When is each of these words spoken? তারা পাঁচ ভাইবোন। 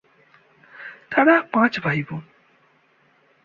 তারা 1.11 1.35
পাঁচ 1.53 1.73
ভাইবোন। 1.79 2.21